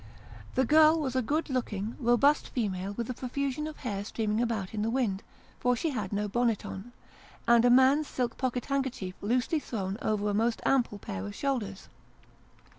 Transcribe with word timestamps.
The 0.55 0.65
girl 0.65 0.99
was 0.99 1.15
a 1.15 1.21
good 1.21 1.47
looking 1.47 1.95
robust 1.99 2.49
female, 2.49 2.93
with 2.93 3.07
a 3.11 3.13
profusion 3.13 3.67
of 3.67 3.77
hair 3.77 4.03
streaming 4.03 4.41
about 4.41 4.73
in 4.73 4.81
the 4.81 4.89
wind 4.89 5.21
for 5.59 5.75
she 5.75 5.91
had 5.91 6.11
no 6.11 6.27
bonnet 6.27 6.65
on 6.65 6.91
and 7.47 7.63
a 7.65 7.69
man's 7.69 8.07
silk 8.07 8.35
pocket 8.35 8.65
handkerchief 8.65 9.13
loosely 9.21 9.59
thrown 9.59 9.99
over 10.01 10.27
a 10.27 10.33
most 10.33 10.59
ample 10.65 10.97
pair 10.97 11.23
of 11.23 11.35
shoulders. 11.35 11.87